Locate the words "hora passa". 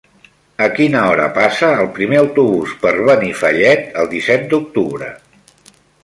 1.09-1.67